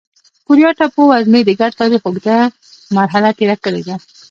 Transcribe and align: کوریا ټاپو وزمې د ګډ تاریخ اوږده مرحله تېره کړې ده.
کوریا 0.45 0.69
ټاپو 0.77 1.01
وزمې 1.11 1.41
د 1.45 1.51
ګډ 1.59 1.71
تاریخ 1.81 2.01
اوږده 2.05 2.37
مرحله 2.97 3.29
تېره 3.37 3.55
کړې 3.63 3.81
ده. 3.87 3.95